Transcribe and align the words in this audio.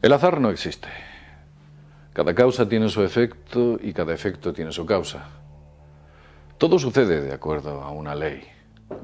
El 0.00 0.12
azar 0.12 0.40
no 0.40 0.50
existe. 0.50 0.88
Cada 2.12 2.34
causa 2.34 2.68
tiene 2.68 2.88
su 2.88 3.02
efecto 3.02 3.78
y 3.82 3.92
cada 3.92 4.14
efecto 4.14 4.52
tiene 4.52 4.70
su 4.70 4.86
causa. 4.86 5.26
Todo 6.56 6.78
sucede 6.78 7.20
de 7.20 7.32
acuerdo 7.32 7.82
a 7.82 7.90
una 7.90 8.14
ley. 8.14 8.42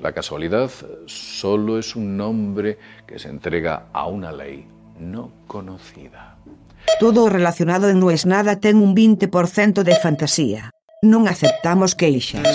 La 0.00 0.12
casualidad 0.12 0.70
solo 1.06 1.78
es 1.78 1.96
un 1.96 2.16
nombre 2.16 2.78
que 3.06 3.18
se 3.18 3.28
entrega 3.28 3.86
a 3.92 4.06
una 4.06 4.32
ley 4.32 4.66
no 4.98 5.32
conocida. 5.46 6.36
Todo 7.00 7.28
relacionado 7.28 7.88
en 7.88 7.98
No 7.98 8.10
es 8.10 8.24
nada 8.24 8.60
ten 8.60 8.76
un 8.76 8.94
20% 8.94 9.82
de 9.82 9.96
fantasía. 9.96 10.70
Non 11.02 11.26
aceptamos 11.26 11.98
queixas. 11.98 12.48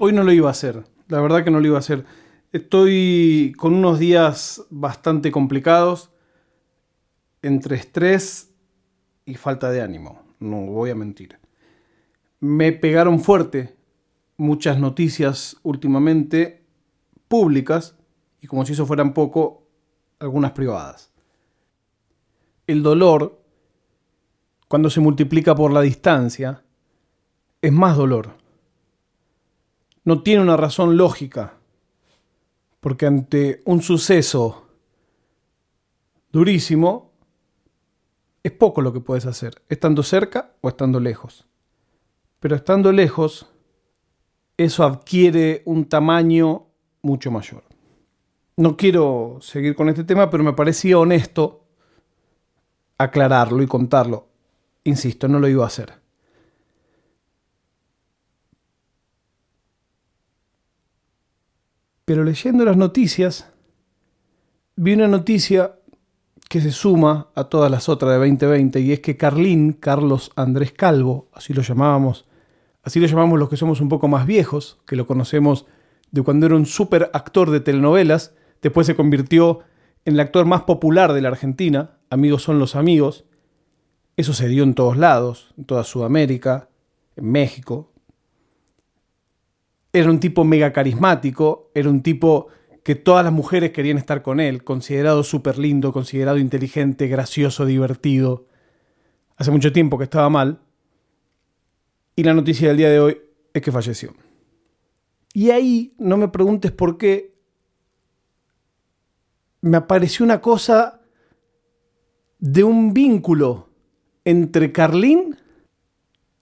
Hoy 0.00 0.12
no 0.12 0.22
lo 0.22 0.32
iba 0.32 0.46
a 0.46 0.52
hacer, 0.52 0.84
la 1.08 1.20
verdad 1.20 1.42
que 1.42 1.50
no 1.50 1.58
lo 1.58 1.66
iba 1.66 1.76
a 1.76 1.80
hacer. 1.80 2.04
Estoy 2.52 3.52
con 3.58 3.74
unos 3.74 3.98
días 3.98 4.64
bastante 4.70 5.32
complicados, 5.32 6.12
entre 7.42 7.74
estrés 7.74 8.54
y 9.24 9.34
falta 9.34 9.70
de 9.70 9.82
ánimo, 9.82 10.22
no 10.38 10.60
voy 10.66 10.90
a 10.90 10.94
mentir. 10.94 11.40
Me 12.38 12.70
pegaron 12.70 13.18
fuerte 13.18 13.76
muchas 14.36 14.78
noticias 14.78 15.56
últimamente 15.64 16.64
públicas 17.26 17.96
y 18.40 18.46
como 18.46 18.64
si 18.64 18.74
eso 18.74 18.86
fueran 18.86 19.12
poco, 19.12 19.66
algunas 20.20 20.52
privadas. 20.52 21.12
El 22.68 22.84
dolor, 22.84 23.42
cuando 24.68 24.90
se 24.90 25.00
multiplica 25.00 25.56
por 25.56 25.72
la 25.72 25.80
distancia, 25.80 26.62
es 27.60 27.72
más 27.72 27.96
dolor 27.96 28.47
no 30.08 30.22
tiene 30.22 30.40
una 30.40 30.56
razón 30.56 30.96
lógica, 30.96 31.58
porque 32.80 33.04
ante 33.04 33.60
un 33.66 33.82
suceso 33.82 34.66
durísimo, 36.32 37.12
es 38.42 38.52
poco 38.52 38.80
lo 38.80 38.94
que 38.94 39.00
puedes 39.00 39.26
hacer, 39.26 39.60
estando 39.68 40.02
cerca 40.02 40.54
o 40.62 40.70
estando 40.70 40.98
lejos. 40.98 41.46
Pero 42.40 42.56
estando 42.56 42.90
lejos, 42.90 43.52
eso 44.56 44.82
adquiere 44.82 45.60
un 45.66 45.84
tamaño 45.90 46.68
mucho 47.02 47.30
mayor. 47.30 47.64
No 48.56 48.78
quiero 48.78 49.36
seguir 49.42 49.76
con 49.76 49.90
este 49.90 50.04
tema, 50.04 50.30
pero 50.30 50.42
me 50.42 50.54
parecía 50.54 50.98
honesto 50.98 51.66
aclararlo 52.96 53.62
y 53.62 53.66
contarlo. 53.66 54.28
Insisto, 54.84 55.28
no 55.28 55.38
lo 55.38 55.48
iba 55.48 55.64
a 55.64 55.66
hacer. 55.66 55.97
Pero 62.08 62.24
leyendo 62.24 62.64
las 62.64 62.78
noticias, 62.78 63.52
vi 64.76 64.94
una 64.94 65.08
noticia 65.08 65.74
que 66.48 66.62
se 66.62 66.72
suma 66.72 67.28
a 67.34 67.44
todas 67.44 67.70
las 67.70 67.90
otras 67.90 68.12
de 68.12 68.16
2020 68.16 68.80
y 68.80 68.92
es 68.92 69.00
que 69.00 69.18
Carlín, 69.18 69.74
Carlos 69.74 70.30
Andrés 70.34 70.72
Calvo, 70.72 71.28
así 71.34 71.52
lo 71.52 71.60
llamábamos, 71.60 72.26
así 72.82 72.98
lo 72.98 73.06
llamamos 73.06 73.38
los 73.38 73.50
que 73.50 73.58
somos 73.58 73.82
un 73.82 73.90
poco 73.90 74.08
más 74.08 74.26
viejos, 74.26 74.78
que 74.86 74.96
lo 74.96 75.06
conocemos 75.06 75.66
de 76.10 76.22
cuando 76.22 76.46
era 76.46 76.56
un 76.56 76.64
súper 76.64 77.10
actor 77.12 77.50
de 77.50 77.60
telenovelas, 77.60 78.32
después 78.62 78.86
se 78.86 78.96
convirtió 78.96 79.60
en 80.06 80.14
el 80.14 80.20
actor 80.20 80.46
más 80.46 80.62
popular 80.62 81.12
de 81.12 81.20
la 81.20 81.28
Argentina, 81.28 81.98
Amigos 82.08 82.42
son 82.42 82.58
los 82.58 82.74
amigos. 82.74 83.26
Eso 84.16 84.32
se 84.32 84.48
dio 84.48 84.64
en 84.64 84.72
todos 84.72 84.96
lados, 84.96 85.52
en 85.58 85.66
toda 85.66 85.84
Sudamérica, 85.84 86.70
en 87.16 87.30
México, 87.30 87.92
era 89.92 90.10
un 90.10 90.20
tipo 90.20 90.44
mega 90.44 90.72
carismático, 90.72 91.70
era 91.74 91.88
un 91.88 92.02
tipo 92.02 92.48
que 92.82 92.94
todas 92.94 93.24
las 93.24 93.32
mujeres 93.32 93.72
querían 93.72 93.98
estar 93.98 94.22
con 94.22 94.40
él, 94.40 94.64
considerado 94.64 95.22
súper 95.22 95.58
lindo, 95.58 95.92
considerado 95.92 96.38
inteligente, 96.38 97.06
gracioso, 97.06 97.66
divertido. 97.66 98.46
Hace 99.36 99.50
mucho 99.50 99.72
tiempo 99.72 99.98
que 99.98 100.04
estaba 100.04 100.28
mal. 100.30 100.60
Y 102.16 102.22
la 102.22 102.34
noticia 102.34 102.68
del 102.68 102.78
día 102.78 102.90
de 102.90 103.00
hoy 103.00 103.18
es 103.52 103.62
que 103.62 103.72
falleció. 103.72 104.14
Y 105.34 105.50
ahí, 105.50 105.94
no 105.98 106.16
me 106.16 106.28
preguntes 106.28 106.72
por 106.72 106.98
qué, 106.98 107.34
me 109.60 109.76
apareció 109.76 110.24
una 110.24 110.40
cosa 110.40 111.00
de 112.38 112.64
un 112.64 112.94
vínculo 112.94 113.68
entre 114.24 114.72
Carlín 114.72 115.36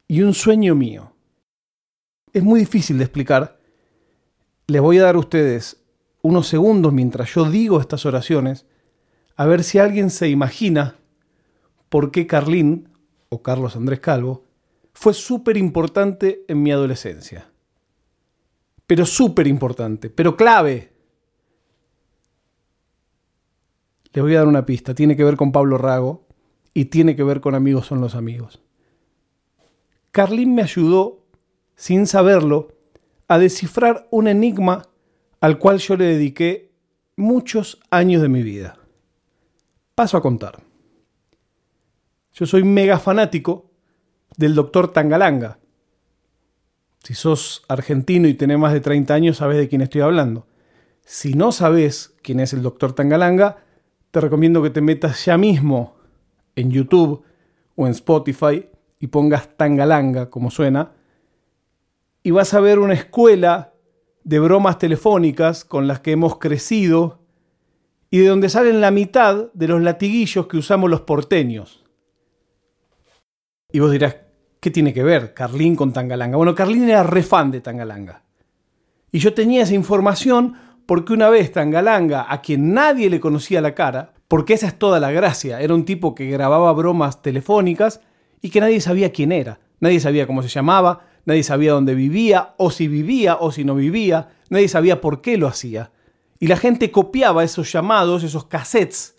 y 0.06 0.22
un 0.22 0.34
sueño 0.34 0.74
mío 0.74 1.15
es 2.36 2.44
muy 2.44 2.60
difícil 2.60 2.98
de 2.98 3.04
explicar. 3.04 3.58
Les 4.66 4.82
voy 4.82 4.98
a 4.98 5.04
dar 5.04 5.14
a 5.14 5.20
ustedes 5.20 5.82
unos 6.20 6.46
segundos 6.46 6.92
mientras 6.92 7.32
yo 7.32 7.48
digo 7.48 7.80
estas 7.80 8.04
oraciones, 8.04 8.66
a 9.36 9.46
ver 9.46 9.64
si 9.64 9.78
alguien 9.78 10.10
se 10.10 10.28
imagina 10.28 10.96
por 11.88 12.10
qué 12.10 12.26
Carlín, 12.26 12.90
o 13.30 13.42
Carlos 13.42 13.74
Andrés 13.74 14.00
Calvo, 14.00 14.44
fue 14.92 15.14
súper 15.14 15.56
importante 15.56 16.44
en 16.46 16.62
mi 16.62 16.70
adolescencia. 16.72 17.50
Pero 18.86 19.06
súper 19.06 19.46
importante, 19.46 20.10
pero 20.10 20.36
clave. 20.36 20.92
Les 24.12 24.22
voy 24.22 24.34
a 24.34 24.40
dar 24.40 24.48
una 24.48 24.66
pista, 24.66 24.94
tiene 24.94 25.16
que 25.16 25.24
ver 25.24 25.36
con 25.36 25.52
Pablo 25.52 25.78
Rago 25.78 26.26
y 26.74 26.86
tiene 26.86 27.16
que 27.16 27.22
ver 27.22 27.40
con 27.40 27.54
Amigos 27.54 27.86
son 27.86 28.02
los 28.02 28.14
amigos. 28.14 28.60
Carlín 30.10 30.54
me 30.54 30.60
ayudó 30.60 31.25
sin 31.76 32.06
saberlo, 32.06 32.72
a 33.28 33.38
descifrar 33.38 34.08
un 34.10 34.28
enigma 34.28 34.88
al 35.40 35.58
cual 35.58 35.78
yo 35.78 35.96
le 35.96 36.06
dediqué 36.06 36.72
muchos 37.16 37.80
años 37.90 38.22
de 38.22 38.28
mi 38.28 38.42
vida. 38.42 38.78
Paso 39.94 40.16
a 40.16 40.22
contar. 40.22 40.62
Yo 42.32 42.46
soy 42.46 42.64
mega 42.64 42.98
fanático 42.98 43.70
del 44.36 44.54
doctor 44.54 44.92
Tangalanga. 44.92 45.58
Si 47.02 47.14
sos 47.14 47.64
argentino 47.68 48.28
y 48.28 48.34
tenés 48.34 48.58
más 48.58 48.72
de 48.72 48.80
30 48.80 49.14
años, 49.14 49.36
sabes 49.38 49.56
de 49.58 49.68
quién 49.68 49.80
estoy 49.80 50.00
hablando. 50.00 50.46
Si 51.04 51.34
no 51.34 51.52
sabes 51.52 52.14
quién 52.22 52.40
es 52.40 52.52
el 52.52 52.62
doctor 52.62 52.92
Tangalanga, 52.92 53.58
te 54.10 54.20
recomiendo 54.20 54.62
que 54.62 54.70
te 54.70 54.80
metas 54.80 55.24
ya 55.24 55.38
mismo 55.38 55.96
en 56.56 56.70
YouTube 56.70 57.22
o 57.74 57.86
en 57.86 57.92
Spotify 57.92 58.66
y 58.98 59.06
pongas 59.06 59.56
Tangalanga, 59.56 60.30
como 60.30 60.50
suena, 60.50 60.95
y 62.26 62.32
vas 62.32 62.54
a 62.54 62.60
ver 62.60 62.80
una 62.80 62.94
escuela 62.94 63.72
de 64.24 64.40
bromas 64.40 64.78
telefónicas 64.78 65.64
con 65.64 65.86
las 65.86 66.00
que 66.00 66.10
hemos 66.10 66.40
crecido 66.40 67.20
y 68.10 68.18
de 68.18 68.26
donde 68.26 68.48
salen 68.48 68.80
la 68.80 68.90
mitad 68.90 69.52
de 69.54 69.68
los 69.68 69.80
latiguillos 69.80 70.48
que 70.48 70.56
usamos 70.56 70.90
los 70.90 71.02
porteños. 71.02 71.84
Y 73.70 73.78
vos 73.78 73.92
dirás, 73.92 74.16
¿qué 74.58 74.72
tiene 74.72 74.92
que 74.92 75.04
ver 75.04 75.34
Carlín 75.34 75.76
con 75.76 75.92
Tangalanga? 75.92 76.36
Bueno, 76.36 76.52
Carlín 76.56 76.90
era 76.90 77.04
re 77.04 77.22
fan 77.22 77.52
de 77.52 77.60
Tangalanga. 77.60 78.24
Y 79.12 79.20
yo 79.20 79.32
tenía 79.32 79.62
esa 79.62 79.74
información 79.74 80.54
porque 80.84 81.12
una 81.12 81.30
vez 81.30 81.52
Tangalanga, 81.52 82.26
a 82.28 82.42
quien 82.42 82.74
nadie 82.74 83.08
le 83.08 83.20
conocía 83.20 83.60
la 83.60 83.76
cara, 83.76 84.14
porque 84.26 84.54
esa 84.54 84.66
es 84.66 84.76
toda 84.76 84.98
la 84.98 85.12
gracia, 85.12 85.60
era 85.60 85.74
un 85.74 85.84
tipo 85.84 86.16
que 86.16 86.26
grababa 86.26 86.72
bromas 86.72 87.22
telefónicas 87.22 88.00
y 88.42 88.50
que 88.50 88.58
nadie 88.58 88.80
sabía 88.80 89.12
quién 89.12 89.30
era, 89.30 89.60
nadie 89.78 90.00
sabía 90.00 90.26
cómo 90.26 90.42
se 90.42 90.48
llamaba, 90.48 91.06
nadie 91.26 91.42
sabía 91.42 91.72
dónde 91.72 91.94
vivía, 91.94 92.54
o 92.56 92.70
si 92.70 92.88
vivía, 92.88 93.36
o 93.36 93.52
si 93.52 93.64
no 93.64 93.74
vivía, 93.74 94.30
nadie 94.48 94.68
sabía 94.68 95.02
por 95.02 95.20
qué 95.20 95.36
lo 95.36 95.48
hacía. 95.48 95.92
Y 96.38 96.46
la 96.46 96.56
gente 96.56 96.90
copiaba 96.90 97.44
esos 97.44 97.70
llamados, 97.70 98.22
esos 98.22 98.46
cassettes, 98.46 99.16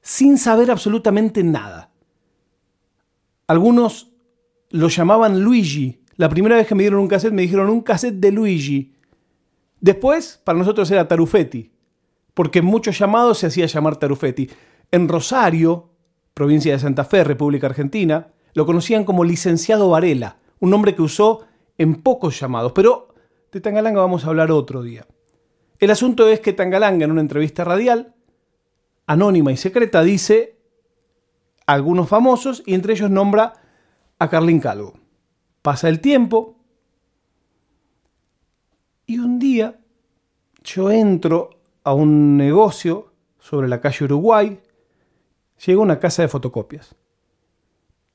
sin 0.00 0.38
saber 0.38 0.70
absolutamente 0.70 1.44
nada. 1.44 1.92
Algunos 3.46 4.10
lo 4.70 4.88
llamaban 4.88 5.42
Luigi. 5.42 6.02
La 6.16 6.28
primera 6.28 6.56
vez 6.56 6.66
que 6.66 6.74
me 6.74 6.82
dieron 6.82 7.00
un 7.00 7.08
cassette 7.08 7.34
me 7.34 7.42
dijeron 7.42 7.68
un 7.68 7.82
cassette 7.82 8.14
de 8.14 8.32
Luigi. 8.32 8.94
Después, 9.80 10.40
para 10.42 10.58
nosotros 10.58 10.90
era 10.90 11.08
Tarufetti, 11.08 11.70
porque 12.32 12.60
en 12.60 12.64
muchos 12.64 12.98
llamados 12.98 13.38
se 13.38 13.46
hacía 13.46 13.66
llamar 13.66 13.96
Tarufetti. 13.96 14.48
En 14.90 15.08
Rosario, 15.08 15.90
provincia 16.32 16.72
de 16.72 16.78
Santa 16.78 17.04
Fe, 17.04 17.24
República 17.24 17.66
Argentina, 17.66 18.28
lo 18.54 18.64
conocían 18.64 19.04
como 19.04 19.24
licenciado 19.24 19.90
Varela 19.90 20.39
un 20.60 20.70
nombre 20.70 20.94
que 20.94 21.02
usó 21.02 21.46
en 21.78 22.02
pocos 22.02 22.38
llamados, 22.38 22.72
pero 22.72 23.08
de 23.50 23.60
Tangalanga 23.60 24.00
vamos 24.00 24.24
a 24.24 24.28
hablar 24.28 24.52
otro 24.52 24.82
día. 24.82 25.06
El 25.78 25.90
asunto 25.90 26.28
es 26.28 26.40
que 26.40 26.52
Tangalanga 26.52 27.04
en 27.04 27.10
una 27.10 27.22
entrevista 27.22 27.64
radial, 27.64 28.14
anónima 29.06 29.50
y 29.50 29.56
secreta, 29.56 30.02
dice 30.02 30.58
a 31.66 31.72
algunos 31.72 32.08
famosos 32.08 32.62
y 32.66 32.74
entre 32.74 32.92
ellos 32.92 33.10
nombra 33.10 33.54
a 34.18 34.28
Carlín 34.28 34.60
Calvo. 34.60 34.94
Pasa 35.62 35.88
el 35.88 36.00
tiempo 36.00 36.56
y 39.06 39.18
un 39.18 39.38
día 39.38 39.80
yo 40.62 40.90
entro 40.90 41.50
a 41.82 41.94
un 41.94 42.36
negocio 42.36 43.14
sobre 43.38 43.68
la 43.68 43.80
calle 43.80 44.04
Uruguay, 44.04 44.60
llego 45.64 45.80
a 45.80 45.84
una 45.84 45.98
casa 45.98 46.22
de 46.22 46.28
fotocopias 46.28 46.94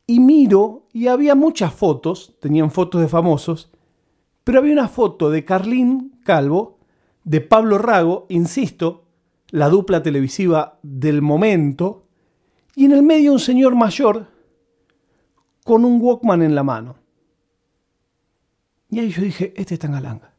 y 0.08 0.20
miro 0.20 0.88
y 0.94 1.08
había 1.08 1.36
muchas 1.36 1.74
fotos, 1.74 2.36
tenían 2.40 2.72
fotos 2.72 3.02
de 3.02 3.08
famosos, 3.08 3.72
Pero 4.44 4.60
había 4.60 4.74
una 4.74 4.88
foto 4.88 5.32
de 5.32 5.44
Carlín 5.44 6.20
Calvo, 6.24 6.78
de 7.24 7.42
Pablo 7.42 7.80
Rago, 7.80 8.28
insisto, 8.30 9.06
la 9.50 9.70
dupla 9.70 10.04
televisiva 10.04 10.78
del 10.84 11.24
momento, 11.24 12.06
y 12.76 12.86
en 12.86 12.92
el 12.92 13.02
medio 13.02 13.32
un 13.32 13.40
señor 13.40 13.74
mayor 13.74 14.28
con 15.64 15.84
un 15.84 16.00
Walkman 16.00 16.44
en 16.44 16.54
la 16.54 16.62
mano. 16.62 16.98
Y 18.90 19.00
ahí 19.00 19.10
yo 19.10 19.24
dije, 19.24 19.54
este 19.58 19.74
es 19.74 19.80
Tangalanga. 19.80 20.36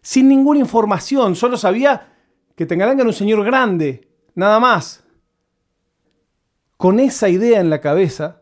Sin 0.00 0.28
ninguna 0.28 0.60
información, 0.60 1.36
solo 1.36 1.56
sabía 1.58 2.14
que 2.56 2.66
Tangalanga 2.66 3.02
era 3.02 3.10
un 3.10 3.14
señor 3.14 3.44
grande, 3.44 4.08
nada 4.34 4.58
más. 4.60 5.04
Con 6.78 6.98
esa 7.00 7.28
idea 7.28 7.60
en 7.60 7.68
la 7.68 7.80
cabeza, 7.80 8.41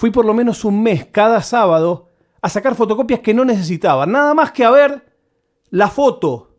fui 0.00 0.10
por 0.10 0.24
lo 0.24 0.32
menos 0.32 0.64
un 0.64 0.82
mes 0.82 1.04
cada 1.04 1.42
sábado 1.42 2.08
a 2.40 2.48
sacar 2.48 2.74
fotocopias 2.74 3.20
que 3.20 3.34
no 3.34 3.44
necesitaba, 3.44 4.06
nada 4.06 4.32
más 4.32 4.50
que 4.50 4.64
a 4.64 4.70
ver 4.70 5.14
la 5.68 5.90
foto 5.90 6.56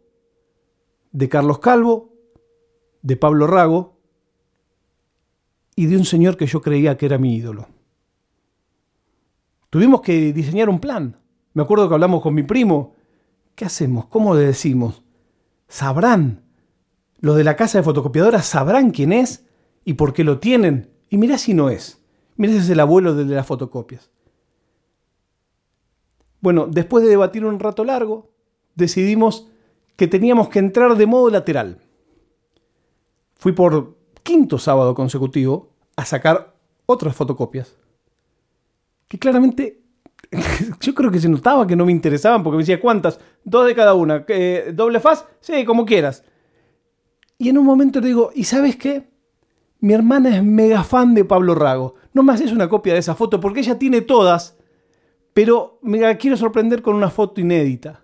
de 1.12 1.28
Carlos 1.28 1.58
Calvo, 1.58 2.14
de 3.02 3.18
Pablo 3.18 3.48
Rago 3.48 3.98
y 5.76 5.88
de 5.88 5.98
un 5.98 6.06
señor 6.06 6.38
que 6.38 6.46
yo 6.46 6.62
creía 6.62 6.98
que 6.98 7.08
era 7.08 7.18
mi 7.18 7.36
ídolo. 7.36 7.68
Tuvimos 9.72 10.02
que 10.02 10.32
diseñar 10.34 10.70
un 10.70 10.80
plan. 10.80 11.20
Me 11.56 11.64
acuerdo 11.64 11.88
que 11.88 11.96
hablamos 11.96 12.22
con 12.22 12.36
mi 12.36 12.44
primo. 12.44 12.94
¿Qué 13.56 13.66
hacemos? 13.66 14.06
¿Cómo 14.06 14.36
le 14.36 14.42
decimos? 14.42 15.02
¿Sabrán? 15.68 16.44
Los 17.20 17.38
de 17.38 17.44
la 17.44 17.56
casa 17.56 17.80
de 17.80 17.84
fotocopiadoras 17.84 18.46
sabrán 18.46 18.92
quién 18.92 19.12
es 19.12 19.48
y 19.84 19.94
por 19.94 20.14
qué 20.14 20.24
lo 20.24 20.38
tienen. 20.38 20.92
Y 21.10 21.18
mirá 21.18 21.40
si 21.40 21.56
no 21.56 21.72
es. 21.72 22.01
Mirá 22.38 22.54
si 22.54 22.60
es 22.60 22.70
el 22.70 22.80
abuelo 22.80 23.14
de 23.16 23.26
las 23.26 23.46
fotocopias. 23.46 24.10
Bueno, 26.40 26.68
después 26.68 27.04
de 27.04 27.10
debatir 27.10 27.46
un 27.46 27.60
rato 27.60 27.84
largo, 27.84 28.32
decidimos 28.76 29.48
que 29.96 30.08
teníamos 30.08 30.50
que 30.50 30.60
entrar 30.60 30.96
de 30.96 31.06
modo 31.06 31.30
lateral. 31.30 31.80
Fui 33.36 33.52
por 33.52 33.96
quinto 34.24 34.58
sábado 34.58 34.96
consecutivo 34.96 35.70
a 35.96 36.06
sacar 36.06 36.56
otras 36.86 37.16
fotocopias 37.16 37.78
que 39.12 39.20
claramente 39.20 39.82
yo 40.80 40.96
creo 40.96 41.12
que 41.12 41.20
se 41.20 41.28
notaba 41.28 41.68
que 41.68 41.76
no 41.76 41.86
me 41.86 41.92
interesaban 41.92 42.44
porque 42.44 42.56
me 42.56 42.64
decía, 42.64 42.80
¿cuántas? 42.80 43.20
Dos 43.44 43.66
de 43.66 43.76
cada 43.76 43.94
una. 43.94 44.26
¿Doble 44.74 45.02
faz? 45.02 45.26
Sí, 45.42 45.66
como 45.66 45.86
quieras. 45.86 46.24
Y 47.38 47.50
en 47.50 47.58
un 47.58 47.66
momento 47.66 48.00
le 48.00 48.08
digo, 48.08 48.32
¿y 48.34 48.46
sabes 48.46 48.78
qué? 48.78 49.11
Mi 49.82 49.94
hermana 49.94 50.36
es 50.38 50.44
mega 50.44 50.84
fan 50.84 51.14
de 51.14 51.26
Pablo 51.26 51.54
Rago. 51.56 51.96
No 52.14 52.24
me 52.24 52.34
haces 52.34 52.52
una 52.52 52.70
copia 52.70 52.94
de 52.94 53.00
esa 53.00 53.16
foto 53.16 53.40
porque 53.40 53.60
ella 53.60 53.78
tiene 53.78 54.02
todas, 54.02 54.58
pero 55.34 55.80
me 55.82 56.00
la 56.00 56.18
quiero 56.18 56.38
sorprender 56.38 56.82
con 56.82 56.96
una 56.96 57.10
foto 57.10 57.42
inédita. 57.42 58.04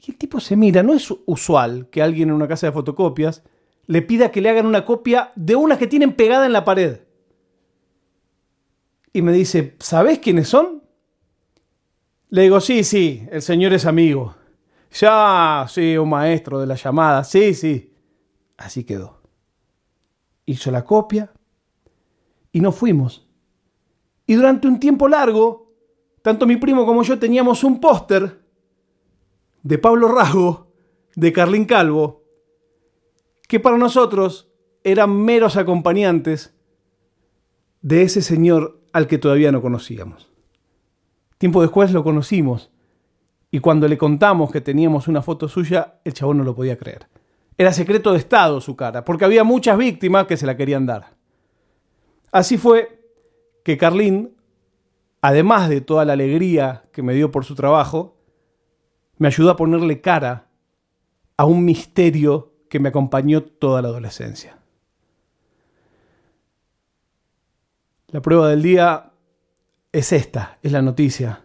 Y 0.00 0.10
el 0.10 0.16
tipo 0.16 0.40
se 0.40 0.56
mira, 0.56 0.82
no 0.82 0.94
es 0.94 1.14
usual 1.26 1.88
que 1.90 2.02
alguien 2.02 2.30
en 2.30 2.34
una 2.34 2.48
casa 2.48 2.66
de 2.66 2.72
fotocopias 2.72 3.42
le 3.86 4.02
pida 4.02 4.30
que 4.30 4.40
le 4.40 4.48
hagan 4.48 4.66
una 4.66 4.84
copia 4.84 5.32
de 5.36 5.56
una 5.56 5.78
que 5.78 5.86
tienen 5.86 6.14
pegada 6.14 6.46
en 6.46 6.52
la 6.52 6.64
pared 6.64 7.00
y 9.14 9.22
me 9.22 9.32
dice, 9.32 9.76
¿sabés 9.78 10.18
quiénes 10.18 10.48
son? 10.48 10.82
Le 12.30 12.42
digo, 12.42 12.60
sí, 12.60 12.82
sí, 12.82 13.24
el 13.30 13.42
señor 13.42 13.72
es 13.72 13.86
amigo. 13.86 14.34
Ya, 14.90 15.66
sí, 15.68 15.96
un 15.96 16.10
maestro 16.10 16.58
de 16.58 16.66
la 16.66 16.74
llamada, 16.74 17.22
sí, 17.22 17.54
sí. 17.54 17.94
Así 18.56 18.82
quedó. 18.82 19.23
Hizo 20.46 20.70
la 20.70 20.84
copia 20.84 21.32
y 22.52 22.60
nos 22.60 22.74
fuimos. 22.74 23.26
Y 24.26 24.34
durante 24.34 24.68
un 24.68 24.80
tiempo 24.80 25.08
largo, 25.08 25.72
tanto 26.22 26.46
mi 26.46 26.56
primo 26.56 26.86
como 26.86 27.02
yo 27.02 27.18
teníamos 27.18 27.64
un 27.64 27.80
póster 27.80 28.40
de 29.62 29.78
Pablo 29.78 30.08
Rasgo, 30.08 30.72
de 31.16 31.32
Carlín 31.32 31.64
Calvo, 31.64 32.22
que 33.48 33.60
para 33.60 33.78
nosotros 33.78 34.50
eran 34.82 35.16
meros 35.16 35.56
acompañantes 35.56 36.54
de 37.82 38.02
ese 38.02 38.22
señor 38.22 38.80
al 38.92 39.06
que 39.06 39.18
todavía 39.18 39.52
no 39.52 39.60
conocíamos. 39.60 40.30
Tiempo 41.38 41.60
después 41.60 41.92
lo 41.92 42.04
conocimos 42.04 42.70
y 43.50 43.60
cuando 43.60 43.88
le 43.88 43.98
contamos 43.98 44.50
que 44.50 44.60
teníamos 44.60 45.08
una 45.08 45.22
foto 45.22 45.48
suya, 45.48 46.00
el 46.04 46.14
chabón 46.14 46.38
no 46.38 46.44
lo 46.44 46.54
podía 46.54 46.78
creer. 46.78 47.08
Era 47.56 47.72
secreto 47.72 48.12
de 48.12 48.18
Estado 48.18 48.60
su 48.60 48.74
cara, 48.74 49.04
porque 49.04 49.24
había 49.24 49.44
muchas 49.44 49.78
víctimas 49.78 50.26
que 50.26 50.36
se 50.36 50.46
la 50.46 50.56
querían 50.56 50.86
dar. 50.86 51.14
Así 52.32 52.58
fue 52.58 53.00
que 53.62 53.78
Carlín, 53.78 54.34
además 55.20 55.68
de 55.68 55.80
toda 55.80 56.04
la 56.04 56.14
alegría 56.14 56.84
que 56.92 57.02
me 57.02 57.14
dio 57.14 57.30
por 57.30 57.44
su 57.44 57.54
trabajo, 57.54 58.16
me 59.18 59.28
ayudó 59.28 59.50
a 59.50 59.56
ponerle 59.56 60.00
cara 60.00 60.48
a 61.36 61.44
un 61.44 61.64
misterio 61.64 62.52
que 62.68 62.80
me 62.80 62.88
acompañó 62.88 63.42
toda 63.42 63.82
la 63.82 63.88
adolescencia. 63.88 64.58
La 68.08 68.20
prueba 68.20 68.48
del 68.48 68.62
día 68.62 69.12
es 69.92 70.12
esta, 70.12 70.58
es 70.62 70.72
la 70.72 70.82
noticia. 70.82 71.44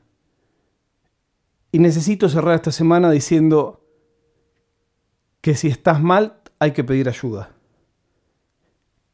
Y 1.72 1.80
necesito 1.80 2.30
cerrar 2.30 2.56
esta 2.56 2.72
semana 2.72 3.12
diciendo 3.12 3.86
que 5.42 5.56
si 5.56 5.68
estás 5.68 6.02
mal 6.02 6.42
hay 6.60 6.74
que 6.74 6.84
pedir 6.84 7.08
ayuda. 7.10 7.56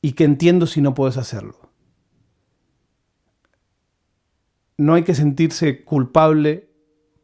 Y 0.02 0.14
que 0.14 0.24
entiendo 0.24 0.68
si 0.68 0.82
no 0.82 0.94
puedes 0.94 1.18
hacerlo. 1.18 1.60
No 4.78 4.94
hay 4.94 5.04
que 5.04 5.16
sentirse 5.16 5.84
culpable 5.84 6.70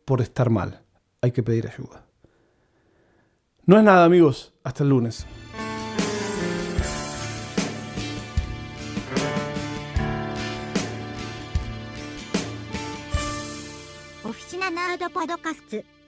por 0.05 0.21
estar 0.21 0.49
mal. 0.49 0.83
Hay 1.21 1.31
que 1.31 1.43
pedir 1.43 1.67
ayuda. 1.67 2.05
No 3.65 3.77
es 3.77 3.83
nada 3.83 4.05
amigos. 4.05 4.53
Hasta 4.63 4.83
el 4.83 4.89
lunes. 4.89 5.25
Oficina 14.23 14.69
Nerd 14.69 15.11
Podcast 15.11 16.00